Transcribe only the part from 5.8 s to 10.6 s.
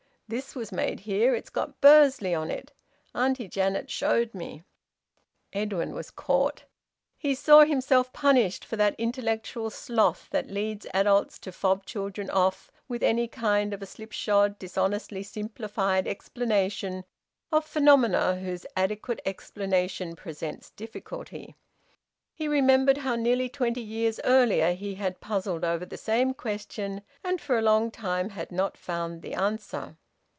was caught. He saw himself punished for that intellectual sloth which